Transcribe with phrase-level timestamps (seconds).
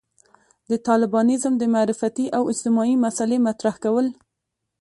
[0.69, 4.07] د طالبانيزم د معرفتي او اجتماعي مسألې مطرح کول.